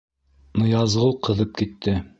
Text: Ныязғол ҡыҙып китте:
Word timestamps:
Ныязғол 0.61 1.15
ҡыҙып 1.29 1.57
китте: 1.63 1.99